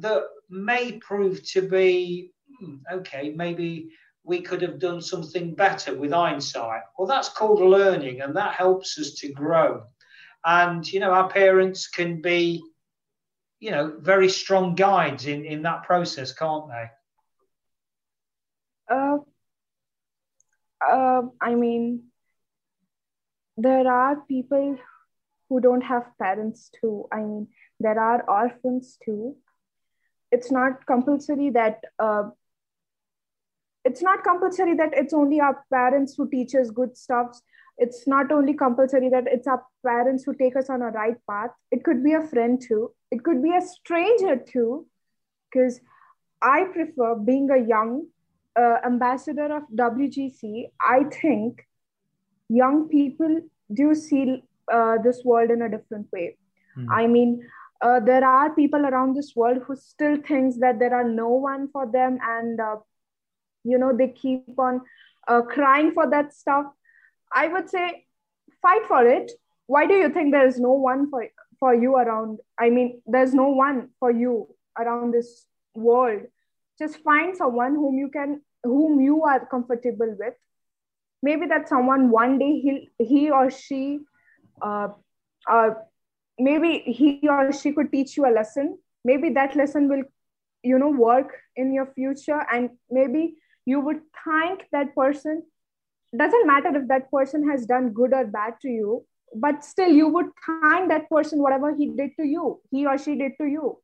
that 0.00 0.24
may 0.50 0.98
prove 0.98 1.42
to 1.52 1.62
be 1.62 2.32
hmm, 2.58 2.76
okay. 2.92 3.32
Maybe 3.34 3.90
we 4.24 4.40
could 4.40 4.62
have 4.62 4.78
done 4.78 5.02
something 5.02 5.54
better 5.54 5.94
with 5.94 6.10
hindsight. 6.10 6.82
Well, 6.98 7.06
that's 7.06 7.28
called 7.28 7.60
learning, 7.60 8.22
and 8.22 8.34
that 8.36 8.54
helps 8.54 8.98
us 8.98 9.12
to 9.20 9.32
grow. 9.32 9.84
And 10.44 10.90
you 10.90 11.00
know, 11.00 11.12
our 11.12 11.28
parents 11.28 11.88
can 11.88 12.20
be, 12.20 12.62
you 13.60 13.70
know, 13.70 13.96
very 13.98 14.28
strong 14.28 14.74
guides 14.74 15.26
in 15.26 15.44
in 15.44 15.62
that 15.62 15.84
process, 15.84 16.32
can't 16.32 16.68
they? 16.68 16.86
Uh, 18.94 19.18
uh, 20.90 21.22
I 21.40 21.54
mean, 21.54 22.04
there 23.56 23.86
are 23.86 24.16
people 24.16 24.78
who 25.48 25.60
don't 25.60 25.82
have 25.82 26.06
parents 26.18 26.70
too. 26.80 27.06
I 27.12 27.20
mean, 27.20 27.48
there 27.80 27.98
are 27.98 28.24
orphans 28.28 28.98
too. 29.04 29.36
It's 30.30 30.50
not 30.50 30.86
compulsory 30.86 31.50
that 31.50 31.80
uh, 31.98 32.30
it's 33.84 34.02
not 34.02 34.24
compulsory 34.24 34.74
that 34.76 34.90
it's 34.94 35.12
only 35.12 35.40
our 35.40 35.64
parents 35.72 36.14
who 36.16 36.28
teach 36.28 36.54
us 36.54 36.70
good 36.70 36.96
stuff. 36.96 37.38
It's 37.76 38.06
not 38.06 38.32
only 38.32 38.54
compulsory 38.54 39.08
that 39.10 39.24
it's 39.26 39.46
our 39.46 39.62
parents 39.84 40.24
who 40.24 40.34
take 40.34 40.56
us 40.56 40.70
on 40.70 40.80
a 40.80 40.90
right 40.90 41.16
path. 41.28 41.50
It 41.70 41.84
could 41.84 42.02
be 42.02 42.12
a 42.12 42.22
friend 42.22 42.60
too. 42.60 42.92
It 43.10 43.22
could 43.24 43.42
be 43.42 43.54
a 43.54 43.60
stranger 43.60 44.36
too, 44.36 44.86
because 45.50 45.80
I 46.40 46.64
prefer 46.64 47.16
being 47.16 47.50
a 47.50 47.58
young 47.58 48.06
uh, 48.56 48.76
ambassador 48.84 49.56
of 49.56 49.64
WGC. 49.74 50.70
I 50.80 51.04
think 51.04 51.66
young 52.48 52.88
people 52.88 53.40
do 53.72 53.94
see 53.94 54.44
uh, 54.72 54.98
this 55.02 55.22
world 55.24 55.50
in 55.50 55.62
a 55.62 55.68
different 55.68 56.10
way. 56.12 56.36
Hmm. 56.74 56.90
I 56.90 57.06
mean, 57.06 57.46
uh, 57.82 58.00
there 58.00 58.24
are 58.24 58.54
people 58.54 58.86
around 58.86 59.14
this 59.14 59.34
world 59.36 59.58
who 59.66 59.76
still 59.76 60.16
thinks 60.16 60.56
that 60.60 60.78
there 60.78 60.94
are 60.94 61.08
no 61.08 61.28
one 61.28 61.68
for 61.68 61.90
them, 61.90 62.18
and 62.22 62.60
uh, 62.60 62.76
you 63.64 63.78
know 63.78 63.92
they 63.96 64.08
keep 64.08 64.58
on 64.58 64.80
uh, 65.28 65.42
crying 65.42 65.92
for 65.92 66.08
that 66.10 66.32
stuff. 66.32 66.66
I 67.32 67.48
would 67.48 67.68
say, 67.68 68.06
fight 68.62 68.86
for 68.86 69.06
it. 69.06 69.32
Why 69.66 69.86
do 69.86 69.94
you 69.94 70.10
think 70.10 70.32
there 70.32 70.46
is 70.46 70.60
no 70.60 70.72
one 70.72 71.10
for 71.10 71.26
for 71.58 71.74
you 71.74 71.96
around? 71.96 72.38
I 72.58 72.70
mean, 72.70 73.02
there's 73.06 73.34
no 73.34 73.48
one 73.48 73.88
for 73.98 74.10
you 74.10 74.48
around 74.78 75.12
this 75.14 75.46
world. 75.74 76.22
Just 76.78 76.98
find 76.98 77.36
someone 77.36 77.74
whom 77.74 77.98
you 77.98 78.08
can, 78.08 78.42
whom 78.62 79.00
you 79.00 79.24
are 79.24 79.46
comfortable 79.46 80.14
with 80.18 80.34
maybe 81.24 81.46
that 81.46 81.68
someone 81.68 82.10
one 82.10 82.38
day 82.38 82.52
he 82.64 82.72
he 83.10 83.30
or 83.30 83.50
she 83.50 84.00
uh, 84.62 84.88
uh, 85.50 85.70
maybe 86.38 86.72
he 86.98 87.28
or 87.36 87.52
she 87.60 87.72
could 87.72 87.90
teach 87.92 88.16
you 88.16 88.26
a 88.30 88.34
lesson 88.38 88.76
maybe 89.10 89.30
that 89.38 89.56
lesson 89.60 89.88
will 89.88 90.04
you 90.72 90.78
know 90.82 90.90
work 91.06 91.32
in 91.56 91.72
your 91.78 91.86
future 91.94 92.40
and 92.52 92.70
maybe 92.98 93.24
you 93.66 93.80
would 93.80 94.00
thank 94.24 94.66
that 94.72 94.94
person 94.94 95.42
doesn't 96.16 96.46
matter 96.46 96.76
if 96.76 96.86
that 96.88 97.10
person 97.10 97.48
has 97.50 97.66
done 97.66 97.88
good 97.90 98.12
or 98.12 98.24
bad 98.24 98.54
to 98.62 98.68
you 98.68 99.04
but 99.34 99.64
still 99.64 99.88
you 99.88 100.08
would 100.08 100.26
thank 100.46 100.88
that 100.88 101.08
person 101.10 101.42
whatever 101.42 101.74
he 101.74 101.88
did 101.88 102.10
to 102.16 102.24
you 102.24 102.60
he 102.70 102.86
or 102.86 102.96
she 102.98 103.16
did 103.16 103.32
to 103.38 103.46
you 103.46 103.76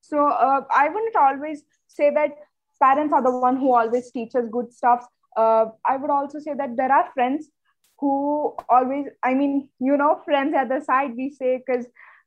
so 0.00 0.26
uh, 0.28 0.62
i 0.70 0.88
wouldn't 0.88 1.16
always 1.16 1.64
say 1.88 2.10
that 2.10 2.36
parents 2.82 3.12
are 3.12 3.22
the 3.22 3.30
one 3.30 3.56
who 3.56 3.74
always 3.74 4.10
teaches 4.10 4.48
good 4.50 4.72
stuff 4.72 5.06
uh, 5.36 5.66
I 5.84 5.96
would 5.96 6.10
also 6.10 6.38
say 6.38 6.54
that 6.54 6.76
there 6.76 6.90
are 6.90 7.10
friends 7.12 7.50
who 7.98 8.54
always, 8.68 9.06
I 9.22 9.34
mean, 9.34 9.68
you 9.78 9.96
know, 9.96 10.20
friends 10.24 10.54
at 10.54 10.68
the 10.68 10.80
side, 10.80 11.14
we 11.16 11.30
say, 11.30 11.62
because 11.64 11.86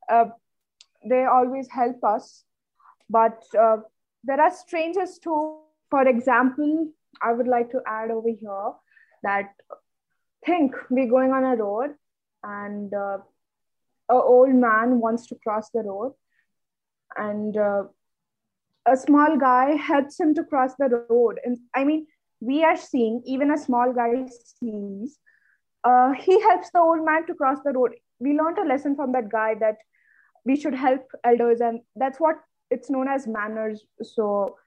uh, 0.09 0.25
they 1.07 1.25
always 1.25 1.67
help 1.69 2.03
us. 2.03 2.43
But 3.09 3.43
uh, 3.59 3.77
there 4.23 4.39
are 4.39 4.51
strangers 4.51 5.19
too. 5.19 5.61
For 5.89 6.07
example, 6.07 6.89
I 7.21 7.33
would 7.33 7.47
like 7.47 7.71
to 7.71 7.81
add 7.87 8.11
over 8.11 8.29
here 8.29 8.71
that 9.23 9.51
think 10.45 10.75
we're 10.89 11.09
going 11.09 11.31
on 11.31 11.43
a 11.43 11.55
road 11.55 11.91
and 12.43 12.93
uh, 12.93 13.17
a 14.09 14.13
old 14.13 14.53
man 14.53 14.99
wants 14.99 15.27
to 15.27 15.35
cross 15.35 15.69
the 15.71 15.81
road 15.81 16.13
and 17.17 17.57
uh, 17.57 17.83
a 18.85 18.95
small 18.95 19.37
guy 19.37 19.75
helps 19.75 20.19
him 20.19 20.33
to 20.35 20.43
cross 20.43 20.73
the 20.79 21.05
road. 21.09 21.39
And 21.43 21.57
i 21.75 21.83
mean 21.83 22.07
we 22.39 22.63
are 22.63 22.77
seeing 22.77 23.21
even 23.25 23.51
a 23.51 23.57
small 23.57 23.91
guy 23.93 24.25
sees 24.59 25.19
uh, 25.83 26.13
he 26.13 26.39
helps 26.41 26.69
the 26.71 26.79
old 26.79 27.05
man 27.05 27.25
to 27.27 27.33
cross 27.33 27.57
the 27.63 27.71
road. 27.71 27.95
We 28.19 28.33
learned 28.33 28.57
a 28.57 28.65
lesson 28.65 28.95
from 28.95 29.13
that 29.13 29.29
guy 29.29 29.55
that 29.59 29.77
we 30.45 30.55
should 30.55 30.73
help 30.73 31.05
elders 31.23 31.61
and 31.61 31.81
that's 31.95 32.19
what 32.19 32.35
it's 32.69 32.89
known 32.89 33.07
as 33.07 33.27
manners. 33.27 33.83
So 34.01 34.57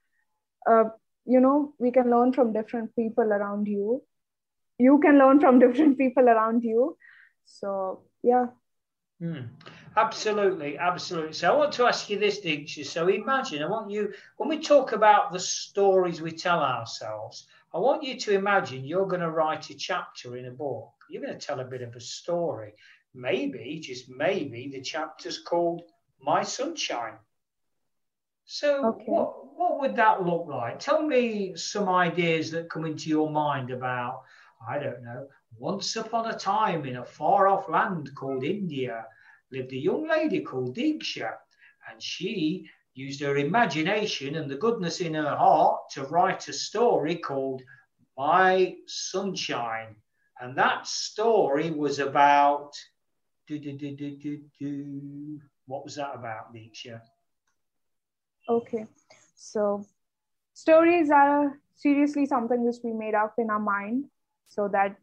uh, 0.70 0.84
you 1.26 1.40
know 1.40 1.74
we 1.78 1.90
can 1.90 2.10
learn 2.10 2.32
from 2.32 2.52
different 2.52 2.94
people 2.96 3.24
around 3.24 3.66
you 3.66 4.02
you 4.78 4.98
can 4.98 5.18
learn 5.18 5.40
from 5.40 5.58
different 5.58 5.98
people 5.98 6.28
around 6.28 6.62
you 6.62 6.96
so 7.44 8.02
yeah 8.22 8.46
Hmm. 9.22 9.42
Absolutely, 9.96 10.78
absolutely. 10.78 11.32
So 11.32 11.52
I 11.52 11.56
want 11.56 11.72
to 11.74 11.86
ask 11.86 12.10
you 12.10 12.18
this, 12.18 12.40
Diksha. 12.40 12.84
So 12.84 13.06
imagine, 13.06 13.62
I 13.62 13.68
want 13.68 13.88
you, 13.88 14.12
when 14.36 14.48
we 14.48 14.58
talk 14.58 14.90
about 14.90 15.32
the 15.32 15.38
stories 15.38 16.20
we 16.20 16.32
tell 16.32 16.58
ourselves, 16.58 17.46
I 17.72 17.78
want 17.78 18.02
you 18.02 18.18
to 18.18 18.34
imagine 18.34 18.84
you're 18.84 19.06
going 19.06 19.20
to 19.20 19.30
write 19.30 19.70
a 19.70 19.74
chapter 19.74 20.36
in 20.36 20.46
a 20.46 20.50
book. 20.50 20.90
You're 21.08 21.22
going 21.22 21.38
to 21.38 21.46
tell 21.46 21.60
a 21.60 21.64
bit 21.64 21.82
of 21.82 21.94
a 21.94 22.00
story. 22.00 22.74
Maybe, 23.14 23.78
just 23.80 24.08
maybe, 24.08 24.70
the 24.72 24.80
chapter's 24.80 25.38
called 25.38 25.82
My 26.20 26.42
Sunshine. 26.42 27.14
So 28.52 28.84
Okay. 28.84 29.04
what, 29.06 29.56
what 29.56 29.80
would 29.80 29.96
that 29.96 30.26
look 30.26 30.46
like? 30.46 30.78
Tell 30.78 31.02
me 31.02 31.56
some 31.56 31.88
ideas 31.88 32.50
that 32.50 32.68
come 32.68 32.84
into 32.84 33.08
your 33.08 33.30
mind 33.30 33.70
about, 33.70 34.24
I 34.68 34.78
don't 34.78 35.02
know, 35.02 35.26
once 35.58 35.96
upon 35.96 36.28
a 36.28 36.38
time 36.38 36.84
in 36.84 36.96
a 36.96 37.04
far 37.04 37.48
off 37.48 37.70
land 37.70 38.10
called 38.14 38.44
India 38.44 39.06
lived 39.50 39.72
a 39.72 39.76
young 39.76 40.06
lady 40.06 40.40
called 40.40 40.76
Diksha, 40.76 41.30
and 41.88 42.02
she 42.02 42.68
used 42.94 43.22
her 43.22 43.38
imagination 43.38 44.34
and 44.36 44.50
the 44.50 44.56
goodness 44.56 45.00
in 45.00 45.14
her 45.14 45.34
heart 45.34 45.80
to 45.92 46.04
write 46.04 46.48
a 46.48 46.52
story 46.52 47.16
called 47.16 47.62
My 48.18 48.76
Sunshine. 48.86 49.96
And 50.40 50.56
that 50.58 50.86
story 50.86 51.70
was 51.70 51.98
about. 52.00 52.72
Do, 53.48 53.58
do, 53.58 53.72
do, 53.78 53.96
do, 53.96 54.16
do, 54.18 54.40
do. 54.60 55.40
What 55.66 55.84
was 55.84 55.94
that 55.96 56.14
about, 56.14 56.54
Diksha? 56.54 57.00
Okay. 58.48 58.86
So 59.36 59.86
stories 60.54 61.10
are 61.10 61.60
seriously 61.74 62.26
something 62.26 62.64
which 62.64 62.76
we 62.84 62.92
made 62.92 63.14
up 63.14 63.34
in 63.38 63.50
our 63.50 63.60
mind 63.60 64.06
so 64.48 64.68
that 64.68 64.96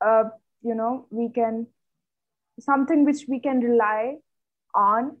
uh, 0.00 0.24
you 0.62 0.74
know 0.74 1.06
we 1.10 1.30
can 1.30 1.66
something 2.60 3.04
which 3.04 3.24
we 3.28 3.40
can 3.40 3.60
rely 3.60 4.16
on. 4.74 5.16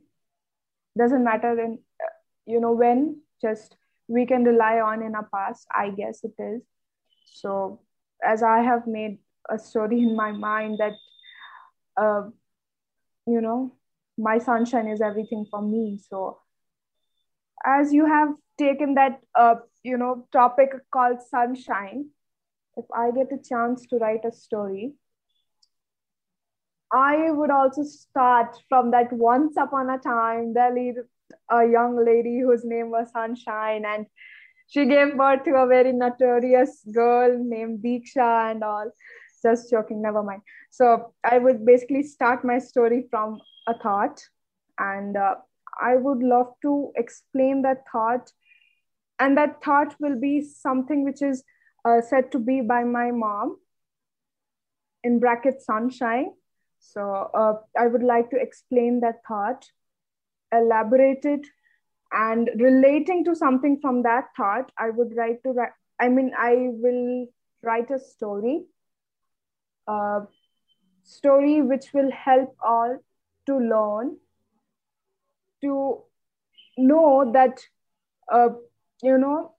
Doesn't 0.98 1.24
matter 1.24 1.58
in 1.60 1.78
uh, 2.02 2.12
you 2.46 2.60
know 2.60 2.72
when 2.72 3.20
just 3.40 3.76
we 4.08 4.26
can 4.26 4.44
rely 4.44 4.80
on 4.80 5.02
in 5.02 5.14
our 5.16 5.28
past 5.34 5.66
i 5.74 5.90
guess 5.90 6.24
it 6.24 6.34
is. 6.38 6.62
So 7.34 7.80
as 8.24 8.42
i 8.42 8.60
have 8.60 8.86
made 8.86 9.18
a 9.50 9.58
story 9.58 10.00
in 10.06 10.16
my 10.16 10.32
mind 10.32 10.78
that 10.78 10.94
uh, 11.96 12.30
you 13.26 13.40
know 13.40 13.72
my 14.18 14.38
sunshine 14.38 14.88
is 14.88 15.00
everything 15.00 15.46
for 15.50 15.60
me. 15.62 15.98
So 16.08 16.38
as 17.66 17.92
you 17.92 18.06
have 18.06 18.28
taken 18.58 18.94
that 18.94 19.20
uh, 19.34 19.56
you 19.82 19.96
know 19.96 20.26
topic 20.32 20.70
called 20.92 21.22
sunshine 21.22 22.06
if 22.76 22.84
i 22.94 23.10
get 23.10 23.32
a 23.32 23.42
chance 23.48 23.86
to 23.86 23.96
write 23.98 24.24
a 24.24 24.32
story 24.32 24.92
I 26.92 27.30
would 27.30 27.50
also 27.50 27.82
start 27.82 28.56
from 28.68 28.90
that 28.92 29.12
once 29.12 29.56
upon 29.56 29.90
a 29.90 29.98
time, 29.98 30.54
there 30.54 30.72
lived 30.72 31.00
a 31.50 31.66
young 31.66 32.04
lady 32.04 32.40
whose 32.40 32.64
name 32.64 32.90
was 32.90 33.10
Sunshine, 33.10 33.84
and 33.84 34.06
she 34.68 34.86
gave 34.86 35.16
birth 35.16 35.44
to 35.44 35.54
a 35.56 35.66
very 35.66 35.92
notorious 35.92 36.84
girl 36.92 37.36
named 37.38 37.80
Diksha 37.82 38.50
and 38.50 38.62
all. 38.62 38.90
Just 39.42 39.70
joking, 39.70 40.02
never 40.02 40.22
mind. 40.22 40.42
So 40.70 41.12
I 41.24 41.38
would 41.38 41.64
basically 41.64 42.02
start 42.02 42.44
my 42.44 42.58
story 42.58 43.06
from 43.10 43.40
a 43.66 43.78
thought, 43.78 44.22
and 44.78 45.16
uh, 45.16 45.36
I 45.80 45.96
would 45.96 46.22
love 46.22 46.52
to 46.62 46.92
explain 46.96 47.62
that 47.62 47.84
thought. 47.90 48.32
And 49.18 49.36
that 49.36 49.62
thought 49.62 49.94
will 49.98 50.18
be 50.20 50.42
something 50.42 51.04
which 51.04 51.22
is 51.22 51.42
uh, 51.84 52.00
said 52.00 52.32
to 52.32 52.38
be 52.38 52.60
by 52.60 52.84
my 52.84 53.10
mom, 53.10 53.58
in 55.04 55.18
bracket 55.18 55.62
sunshine. 55.62 56.32
So 56.78 57.30
uh, 57.32 57.54
I 57.78 57.86
would 57.86 58.02
like 58.02 58.30
to 58.30 58.36
explain 58.36 59.00
that 59.00 59.16
thought, 59.26 59.64
elaborate 60.52 61.24
it, 61.24 61.46
and 62.12 62.50
relating 62.56 63.24
to 63.24 63.34
something 63.34 63.78
from 63.80 64.02
that 64.02 64.26
thought, 64.36 64.70
I 64.78 64.90
would 64.90 65.16
write 65.16 65.42
to 65.44 65.50
write. 65.50 65.72
I 66.00 66.08
mean, 66.08 66.32
I 66.36 66.68
will 66.70 67.26
write 67.62 67.90
a 67.90 67.98
story, 67.98 68.64
a 69.88 70.22
story 71.02 71.62
which 71.62 71.92
will 71.94 72.10
help 72.10 72.54
all 72.62 72.98
to 73.46 73.58
learn 73.58 74.18
to 75.62 76.02
know 76.76 77.30
that 77.32 77.60
uh, 78.32 78.48
you 79.02 79.18
know 79.18 79.52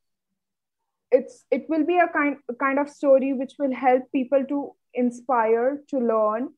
it's 1.12 1.46
it 1.52 1.66
will 1.70 1.86
be 1.86 1.98
a 1.98 2.08
kind 2.08 2.38
kind 2.60 2.80
of 2.80 2.90
story 2.90 3.34
which 3.34 3.54
will 3.60 3.74
help 3.74 4.04
people 4.12 4.44
to 4.48 4.74
inspire 4.94 5.82
to 5.88 6.00
learn 6.00 6.50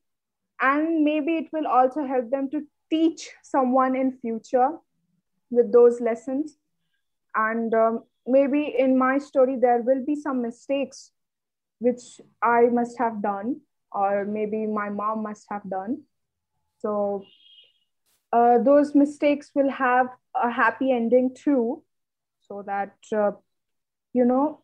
and 0.60 1.04
maybe 1.04 1.36
it 1.36 1.46
will 1.52 1.66
also 1.66 2.04
help 2.04 2.30
them 2.30 2.50
to 2.50 2.66
teach 2.90 3.30
someone 3.42 3.96
in 3.96 4.18
future 4.18 4.70
with 5.50 5.72
those 5.72 6.00
lessons. 6.00 6.56
And 7.34 7.72
um, 7.72 8.04
maybe 8.26 8.74
in 8.76 8.98
my 8.98 9.18
story 9.18 9.56
there 9.60 9.82
will 9.82 10.04
be 10.04 10.16
some 10.16 10.42
mistakes 10.42 11.12
which 11.78 12.20
i 12.42 12.68
must 12.70 12.98
have 12.98 13.22
done 13.22 13.58
or 13.92 14.26
maybe 14.26 14.66
my 14.66 14.90
mom 14.90 15.22
must 15.22 15.46
have 15.50 15.68
done. 15.70 16.02
So 16.80 17.24
uh, 18.32 18.58
those 18.58 18.94
mistakes 18.94 19.50
will 19.54 19.70
have 19.70 20.06
a 20.34 20.50
happy 20.50 20.92
ending 20.92 21.34
too 21.34 21.82
so 22.48 22.62
that 22.66 22.94
uh, 23.14 23.32
you 24.12 24.24
know 24.24 24.62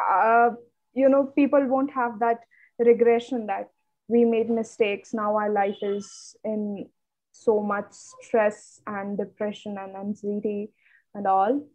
uh, 0.00 0.50
you 0.94 1.08
know 1.08 1.24
people 1.24 1.64
won't 1.66 1.92
have 1.92 2.18
that 2.20 2.40
regression 2.78 3.46
that 3.46 3.70
we 4.08 4.24
made 4.24 4.50
mistakes 4.50 5.14
now 5.14 5.36
our 5.36 5.50
life 5.50 5.78
is 5.82 6.36
in 6.44 6.86
so 7.32 7.60
much 7.60 7.86
stress 7.92 8.80
and 8.86 9.16
depression 9.16 9.76
and 9.78 9.96
anxiety 9.96 10.70
and 11.14 11.26
all. 11.26 11.66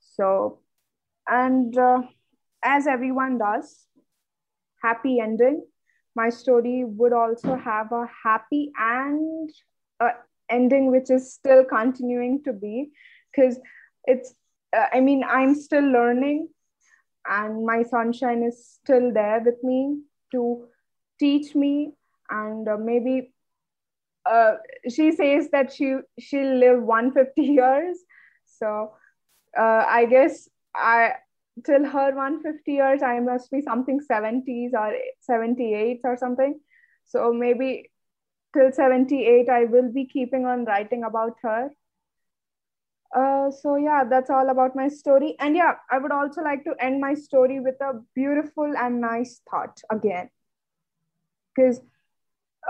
So 0.00 0.60
and 1.28 1.76
uh, 1.76 2.02
as 2.64 2.86
everyone 2.86 3.38
does 3.38 3.86
happy 4.82 5.20
ending. 5.20 5.64
My 6.14 6.28
story 6.28 6.84
would 6.84 7.12
also 7.14 7.56
have 7.56 7.90
a 7.92 8.06
happy 8.24 8.70
and 8.78 9.48
ending 10.56 10.90
which 10.90 11.10
is 11.10 11.32
still 11.32 11.64
continuing 11.64 12.42
to 12.44 12.52
be 12.52 12.90
because 13.30 13.58
it's 14.04 14.34
uh, 14.76 14.86
i 14.92 15.00
mean 15.00 15.24
i'm 15.36 15.54
still 15.54 15.88
learning 15.98 16.48
and 17.28 17.64
my 17.64 17.82
sunshine 17.82 18.42
is 18.42 18.66
still 18.66 19.12
there 19.12 19.40
with 19.40 19.62
me 19.62 20.00
to 20.32 20.66
teach 21.18 21.54
me. 21.54 21.92
And 22.30 22.68
uh, 22.68 22.76
maybe 22.78 23.32
uh, 24.24 24.54
she 24.88 25.12
says 25.12 25.48
that 25.52 25.72
she 25.72 25.96
she'll 26.18 26.56
live 26.56 26.82
150 26.82 27.42
years. 27.60 27.98
So 28.46 28.92
uh, 29.58 29.84
i 29.86 30.06
guess 30.06 30.48
i 30.74 31.12
till 31.66 31.84
her 31.84 32.14
150 32.14 32.72
years 32.72 33.02
i 33.02 33.20
must 33.20 33.50
be 33.50 33.60
something 33.60 34.00
70s 34.00 34.72
or 34.74 34.94
78 35.20 36.00
or 36.04 36.16
something. 36.16 36.58
So 37.04 37.32
maybe 37.32 37.90
till 38.54 38.72
78 38.72 39.48
i 39.48 39.64
will 39.64 39.90
be 39.92 40.04
keeping 40.06 40.46
on 40.46 40.64
writing 40.64 41.04
about 41.04 41.38
her. 41.42 41.70
Uh, 43.14 43.50
so 43.50 43.76
yeah 43.76 44.04
that's 44.08 44.30
all 44.30 44.48
about 44.48 44.74
my 44.74 44.88
story. 44.88 45.34
And 45.38 45.56
yeah 45.56 45.74
i 45.90 45.98
would 45.98 46.12
also 46.12 46.42
like 46.42 46.64
to 46.64 46.74
end 46.80 47.00
my 47.00 47.14
story 47.14 47.60
with 47.60 47.80
a 47.80 47.94
beautiful 48.14 48.72
and 48.76 49.00
nice 49.00 49.40
thought 49.50 49.80
again. 49.90 50.30
Because 51.54 51.80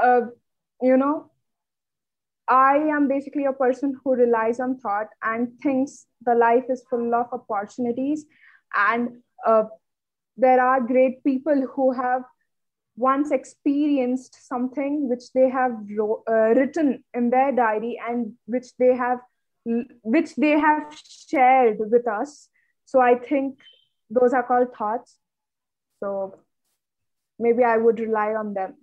uh, 0.03 0.23
you 0.81 0.97
know 0.97 1.31
i 2.49 2.77
am 2.77 3.07
basically 3.09 3.45
a 3.45 3.53
person 3.53 3.95
who 4.03 4.15
relies 4.15 4.59
on 4.59 4.79
thought 4.79 5.09
and 5.23 5.53
thinks 5.63 6.07
the 6.27 6.35
life 6.35 6.65
is 6.69 6.85
full 6.91 7.15
of 7.15 7.27
opportunities. 7.33 8.27
And 8.77 9.23
uh, 9.47 9.65
there 10.37 10.61
are 10.61 10.81
great 10.81 11.23
people 11.25 11.67
who 11.75 11.93
have 11.93 12.23
once 12.97 13.31
experienced 13.31 14.37
something 14.47 15.09
which 15.09 15.33
they 15.35 15.49
have 15.49 15.73
ro- 15.97 16.23
uh, 16.29 16.55
written 16.59 17.05
in 17.15 17.31
their 17.31 17.53
diary 17.53 18.01
and 18.09 18.33
which 18.47 18.77
they 18.79 18.95
have 18.97 19.19
which 20.03 20.35
they 20.37 20.59
have 20.59 20.93
shared 21.29 21.79
with 21.79 22.07
us. 22.07 22.49
So 22.85 23.01
i 23.01 23.15
think 23.15 23.59
those 24.11 24.33
are 24.33 24.43
called 24.43 24.75
thoughts. 24.77 25.19
So 26.01 26.35
maybe 27.39 27.65
i 27.65 27.77
would 27.77 28.01
rely 28.01 28.35
on 28.35 28.55
them. 28.55 28.75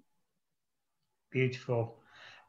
Beautiful. 1.31 1.95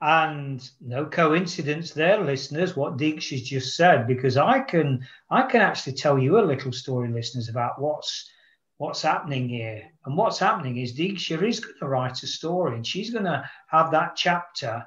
And 0.01 0.67
no 0.81 1.07
coincidence 1.07 1.93
there 1.93 2.21
listeners 2.21 2.77
what 2.77 2.97
Deeksha's 2.97 3.43
just 3.43 3.77
said 3.77 4.07
because 4.07 4.37
i 4.37 4.61
can 4.61 5.07
i 5.31 5.43
can 5.43 5.61
actually 5.61 5.95
tell 5.95 6.19
you 6.19 6.39
a 6.39 6.45
little 6.47 6.73
story 6.73 7.09
listeners 7.11 7.49
about 7.49 7.81
what's 7.81 8.31
what's 8.81 9.03
happening 9.03 9.47
here. 9.47 9.83
And 10.07 10.17
what's 10.17 10.39
happening 10.39 10.79
is 10.79 10.97
Deeksha 10.97 11.47
is 11.47 11.61
going 11.61 11.75
to 11.81 11.87
write 11.87 12.23
a 12.23 12.27
story 12.27 12.75
and 12.75 12.87
she's 12.87 13.11
going 13.11 13.27
to 13.27 13.45
have 13.67 13.91
that 13.91 14.17
chapter 14.17 14.87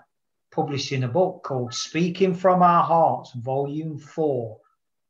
published 0.52 0.92
in 0.92 1.04
a 1.04 1.08
book 1.08 1.44
called 1.44 1.76
Speaking 1.76 2.34
from 2.34 2.64
Our 2.64 2.84
Hearts, 2.84 3.34
Volume 3.36 4.00
4, 4.00 4.60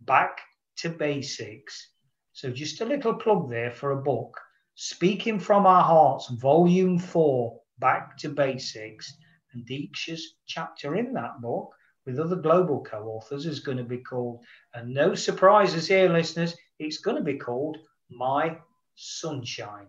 Back 0.01 0.41
to 0.79 0.89
Basics. 0.89 1.91
So 2.33 2.49
just 2.49 2.81
a 2.81 2.85
little 2.85 3.13
plug 3.13 3.49
there 3.49 3.71
for 3.71 3.91
a 3.91 4.01
book. 4.01 4.37
Speaking 4.75 5.39
from 5.39 5.65
Our 5.65 5.83
Hearts, 5.83 6.29
Volume 6.31 6.99
4, 6.99 7.57
Back 7.79 8.17
to 8.17 8.27
Basics. 8.27 9.13
And 9.53 9.65
Deeksha's 9.65 10.35
chapter 10.45 10.95
in 10.95 11.13
that 11.13 11.39
book 11.41 11.73
with 12.05 12.19
other 12.19 12.35
global 12.35 12.83
co 12.83 13.05
authors 13.05 13.45
is 13.45 13.61
going 13.61 13.77
to 13.77 13.85
be 13.85 13.99
called, 13.99 14.43
and 14.73 14.93
no 14.93 15.15
surprises 15.15 15.87
here, 15.87 16.09
listeners, 16.09 16.53
it's 16.79 16.97
going 16.97 17.15
to 17.15 17.23
be 17.23 17.37
called 17.37 17.77
My 18.09 18.57
sunshine. 18.95 19.87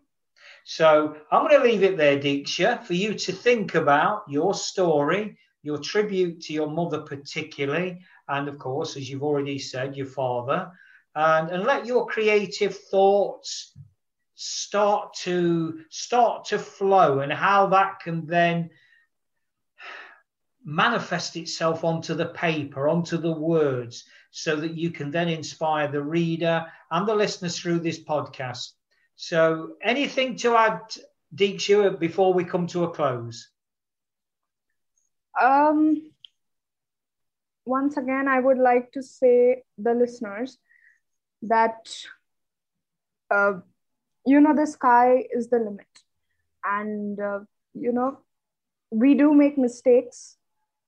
So 0.65 1.17
I'm 1.31 1.47
going 1.47 1.61
to 1.61 1.67
leave 1.67 1.83
it 1.83 1.97
there, 1.97 2.19
Deeksha, 2.19 2.83
for 2.85 2.95
you 2.95 3.15
to 3.15 3.33
think 3.33 3.75
about 3.75 4.23
your 4.29 4.55
story, 4.55 5.37
your 5.63 5.79
tribute 5.79 6.41
to 6.43 6.53
your 6.53 6.71
mother, 6.71 7.01
particularly, 7.01 8.01
and 8.29 8.49
of 8.49 8.59
course, 8.59 8.97
as 8.97 9.09
you've 9.09 9.23
already 9.23 9.59
said, 9.59 9.97
your 9.97 10.07
father, 10.07 10.71
and, 11.15 11.51
and 11.51 11.65
let 11.65 11.87
your 11.87 12.07
creative 12.07 12.77
thoughts 12.77 13.77
start 14.37 15.15
to 15.15 15.81
start 15.91 16.45
to 16.47 16.59
flow 16.59 17.21
and 17.21 17.33
how 17.33 17.67
that 17.69 18.01
can 18.01 18.27
then 18.27 18.69
manifest 20.65 21.37
itself 21.37 21.85
onto 21.85 22.15
the 22.15 22.27
paper, 22.27 22.89
onto 22.89 23.19
the 23.19 23.33
words, 23.33 24.05
so 24.31 24.57
that 24.57 24.75
you 24.75 24.91
can 24.91 25.11
then 25.11 25.29
inspire 25.29 25.89
the 25.89 26.03
reader 26.03 26.67
and 26.91 27.07
the 27.07 27.15
listeners 27.15 27.59
through 27.59 27.79
this 27.79 28.03
podcast 28.03 28.73
so, 29.17 29.77
anything 29.83 30.37
to 30.39 30.57
add, 30.57 30.81
Deeksha, 31.35 31.99
before 31.99 32.33
we 32.33 32.45
come 32.45 32.67
to 32.69 32.85
a 32.85 32.91
close? 32.91 33.49
Um, 35.41 36.11
once 37.65 37.97
again, 37.97 38.29
I 38.29 38.41
would 38.41 38.59
like 38.59 38.93
to 38.93 39.03
say 39.03 39.63
the 39.79 39.95
listeners 39.95 40.59
that 41.43 41.89
uh, 43.31 43.55
you 44.27 44.41
know 44.41 44.55
the 44.55 44.67
sky 44.67 45.25
is 45.35 45.49
the 45.49 45.59
limit, 45.59 45.87
and 46.65 47.19
uh, 47.21 47.41
you 47.75 47.93
know 47.93 48.19
we 48.91 49.15
do 49.15 49.33
make 49.35 49.59
mistakes. 49.59 50.37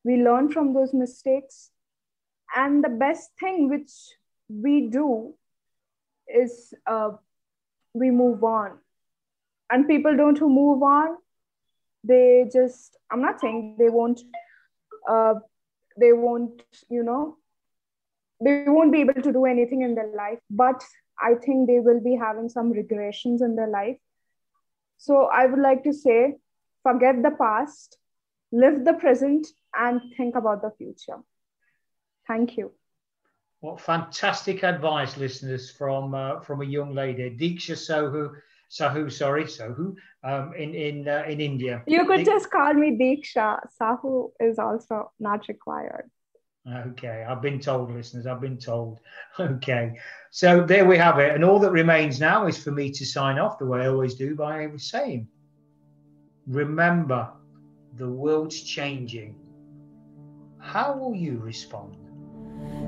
We 0.04 0.16
learn 0.16 0.50
from 0.50 0.72
those 0.74 0.92
mistakes, 0.94 1.70
and 2.54 2.84
the 2.84 2.88
best 2.88 3.30
thing 3.40 3.68
which 3.68 3.92
we 4.48 4.88
do 4.88 5.34
is 6.28 6.74
uh, 6.86 7.10
we 7.96 8.10
move 8.10 8.44
on 8.44 8.78
and 9.70 9.88
people 9.88 10.16
don't 10.16 10.38
who 10.38 10.48
move 10.48 10.82
on 10.82 11.16
they 12.04 12.46
just 12.52 12.96
i'm 13.10 13.22
not 13.22 13.40
saying 13.40 13.76
they 13.78 13.88
won't 13.88 14.22
uh, 15.08 15.34
they 15.98 16.12
won't 16.12 16.62
you 16.88 17.02
know 17.02 17.36
they 18.44 18.64
won't 18.68 18.92
be 18.92 19.00
able 19.00 19.22
to 19.26 19.32
do 19.32 19.44
anything 19.46 19.82
in 19.82 19.94
their 19.94 20.12
life 20.14 20.38
but 20.50 20.82
i 21.28 21.34
think 21.44 21.66
they 21.66 21.80
will 21.80 22.00
be 22.08 22.16
having 22.24 22.48
some 22.48 22.72
regressions 22.72 23.46
in 23.50 23.56
their 23.56 23.70
life 23.76 23.96
so 24.98 25.22
i 25.42 25.46
would 25.46 25.64
like 25.68 25.82
to 25.84 25.92
say 25.92 26.18
forget 26.82 27.22
the 27.22 27.36
past 27.44 27.98
live 28.52 28.84
the 28.84 28.92
present 28.94 29.46
and 29.74 30.00
think 30.16 30.34
about 30.36 30.62
the 30.62 30.70
future. 30.78 31.18
Thank 32.26 32.56
you. 32.56 32.72
What 33.66 33.80
fantastic 33.80 34.62
advice, 34.62 35.16
listeners, 35.16 35.72
from 35.72 36.14
uh, 36.14 36.38
from 36.38 36.62
a 36.62 36.64
young 36.64 36.94
lady, 36.94 37.36
Diksha 37.36 37.74
Sohu, 37.74 38.30
Sahu, 38.70 39.10
sorry, 39.10 39.42
Sohu, 39.42 39.96
um, 40.22 40.54
in 40.54 40.72
in 40.72 41.08
uh, 41.08 41.24
in 41.26 41.40
India. 41.40 41.82
You 41.84 42.06
could 42.06 42.18
Dik- 42.18 42.26
just 42.26 42.48
call 42.48 42.74
me 42.74 42.96
Diksha. 42.96 43.58
Sahu 43.76 44.30
is 44.38 44.60
also 44.60 45.10
not 45.18 45.48
required. 45.48 46.08
Okay, 46.90 47.26
I've 47.28 47.42
been 47.42 47.58
told, 47.58 47.90
listeners, 47.90 48.28
I've 48.28 48.40
been 48.40 48.58
told. 48.58 49.00
Okay, 49.40 49.98
so 50.30 50.64
there 50.64 50.84
we 50.84 50.96
have 50.96 51.18
it. 51.18 51.34
And 51.34 51.42
all 51.44 51.58
that 51.58 51.72
remains 51.72 52.20
now 52.20 52.46
is 52.46 52.56
for 52.56 52.70
me 52.70 52.92
to 52.92 53.04
sign 53.04 53.36
off 53.36 53.58
the 53.58 53.66
way 53.66 53.80
I 53.80 53.88
always 53.88 54.14
do 54.14 54.36
by 54.36 54.70
saying, 54.76 55.26
remember, 56.46 57.32
the 57.96 58.08
world's 58.08 58.62
changing. 58.62 59.34
How 60.60 60.96
will 60.96 61.16
you 61.16 61.38
respond? 61.38 62.05